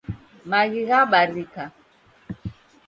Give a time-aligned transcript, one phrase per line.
[0.49, 1.63] Maghi ghabarika